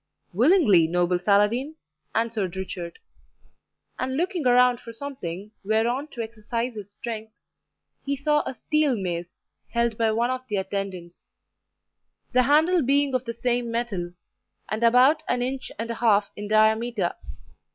"Willingly, 0.33 0.87
noble 0.87 1.19
Saladin," 1.19 1.75
answered 2.15 2.55
Richard; 2.55 2.97
and 3.99 4.17
looking 4.17 4.47
around 4.47 4.79
for 4.79 4.91
something 4.91 5.51
whereon 5.63 6.07
to 6.07 6.23
exercise 6.23 6.73
his 6.73 6.89
strength, 6.89 7.31
he 8.03 8.15
saw 8.15 8.41
a 8.47 8.55
steel 8.55 8.95
mace, 8.95 9.37
held 9.69 9.99
by 9.99 10.11
one 10.11 10.31
of 10.31 10.47
the 10.47 10.55
attendants, 10.55 11.27
the 12.31 12.41
handle 12.41 12.81
being 12.81 13.13
of 13.13 13.25
the 13.25 13.33
same 13.35 13.69
metal, 13.69 14.13
and 14.69 14.81
about 14.81 15.21
an 15.27 15.43
inch 15.43 15.71
and 15.77 15.91
a 15.91 16.01
half 16.01 16.31
in 16.35 16.47
diameter. 16.47 17.13